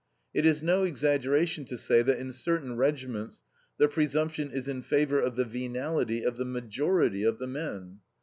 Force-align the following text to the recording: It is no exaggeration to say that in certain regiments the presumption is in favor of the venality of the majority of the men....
It 0.33 0.47
is 0.47 0.63
no 0.63 0.81
exaggeration 0.83 1.63
to 1.65 1.77
say 1.77 2.01
that 2.01 2.17
in 2.17 2.31
certain 2.31 2.75
regiments 2.75 3.43
the 3.77 3.87
presumption 3.87 4.49
is 4.49 4.67
in 4.67 4.81
favor 4.81 5.19
of 5.21 5.35
the 5.35 5.45
venality 5.45 6.23
of 6.23 6.37
the 6.37 6.43
majority 6.45 7.21
of 7.21 7.37
the 7.37 7.45
men.... 7.45 7.99